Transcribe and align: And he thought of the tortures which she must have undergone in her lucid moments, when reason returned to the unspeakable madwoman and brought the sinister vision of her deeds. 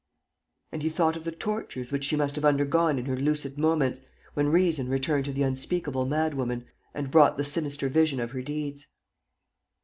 And 0.71 0.81
he 0.81 0.89
thought 0.89 1.15
of 1.15 1.25
the 1.25 1.31
tortures 1.31 1.91
which 1.91 2.05
she 2.05 2.15
must 2.15 2.35
have 2.35 2.43
undergone 2.43 2.97
in 2.97 3.05
her 3.05 3.15
lucid 3.15 3.59
moments, 3.59 4.01
when 4.33 4.49
reason 4.49 4.89
returned 4.89 5.25
to 5.25 5.31
the 5.31 5.43
unspeakable 5.43 6.07
madwoman 6.07 6.65
and 6.95 7.11
brought 7.11 7.37
the 7.37 7.43
sinister 7.43 7.87
vision 7.87 8.19
of 8.19 8.31
her 8.31 8.41
deeds. 8.41 8.87